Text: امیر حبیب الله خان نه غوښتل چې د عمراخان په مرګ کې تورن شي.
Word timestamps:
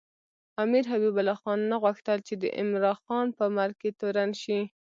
امیر 0.63 0.83
حبیب 0.91 1.15
الله 1.19 1.37
خان 1.43 1.59
نه 1.71 1.75
غوښتل 1.83 2.19
چې 2.27 2.33
د 2.41 2.43
عمراخان 2.61 3.27
په 3.37 3.45
مرګ 3.57 3.75
کې 3.81 3.89
تورن 3.99 4.31
شي. 4.43 4.59